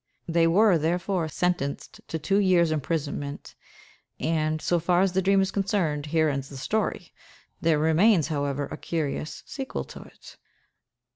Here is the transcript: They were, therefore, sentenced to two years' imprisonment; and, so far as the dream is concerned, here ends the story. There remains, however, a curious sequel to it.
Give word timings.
They 0.27 0.47
were, 0.47 0.79
therefore, 0.79 1.27
sentenced 1.27 2.01
to 2.07 2.17
two 2.17 2.39
years' 2.39 2.71
imprisonment; 2.71 3.53
and, 4.19 4.59
so 4.59 4.79
far 4.79 5.01
as 5.03 5.11
the 5.13 5.21
dream 5.21 5.39
is 5.41 5.51
concerned, 5.51 6.07
here 6.07 6.27
ends 6.27 6.49
the 6.49 6.57
story. 6.57 7.13
There 7.61 7.77
remains, 7.77 8.29
however, 8.29 8.65
a 8.71 8.77
curious 8.77 9.43
sequel 9.45 9.83
to 9.83 10.01
it. 10.01 10.37